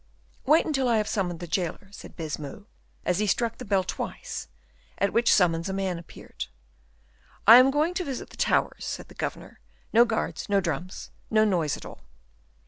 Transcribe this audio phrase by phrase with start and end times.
[0.47, 2.65] "Wait until I have summoned the jailer," said Baisemeaux,
[3.05, 4.47] as he struck the bell twice;
[4.97, 6.47] at which summons a man appeared.
[7.45, 9.59] "I am going to visit the towers," said the governor.
[9.93, 12.01] "No guards, no drums, no noise at all."